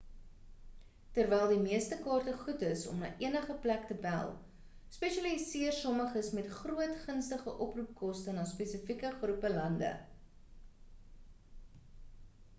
[1.15, 4.31] terwyl die meeste kaarte goed is om na enige plek te bel
[4.95, 9.93] spesialiseer sommiges met meer gunstige oproepkoste na spesifieke groepe lande